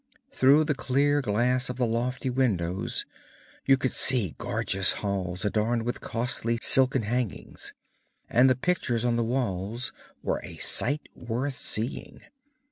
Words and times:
Through 0.31 0.63
the 0.63 0.73
clear 0.73 1.21
glass 1.21 1.69
of 1.69 1.75
the 1.75 1.85
lofty 1.85 2.31
windows 2.31 3.05
you 3.67 3.77
could 3.77 3.91
see 3.91 4.33
gorgeous 4.39 4.93
halls 4.93 5.45
adorned 5.45 5.83
with 5.83 6.01
costly 6.01 6.57
silken 6.59 7.03
hangings, 7.03 7.75
and 8.27 8.49
the 8.49 8.55
pictures 8.55 9.05
on 9.05 9.15
the 9.15 9.23
walls 9.23 9.93
were 10.23 10.41
a 10.43 10.57
sight 10.57 11.05
worth 11.15 11.55
seeing. 11.57 12.21